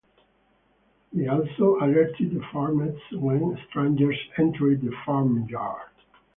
[1.13, 5.91] They also alerted the farmers when strangers entered the farmyard.